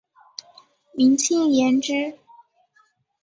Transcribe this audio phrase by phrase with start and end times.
[0.95, 2.17] 明清延之。